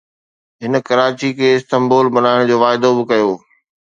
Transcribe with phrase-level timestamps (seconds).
[0.61, 3.31] هن ڪراچي کي استنبول بنائڻ جو واعدو به ڪيو